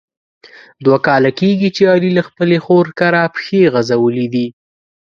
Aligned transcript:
دوه 0.85 0.97
کاله 1.07 1.31
کېږي 1.39 1.69
چې 1.75 1.81
علي 1.93 2.09
له 2.17 2.23
خپلې 2.27 2.57
خور 2.65 2.85
کره 2.99 3.21
پښې 3.35 3.61
غزولي 3.73 4.27
دي. 4.33 4.47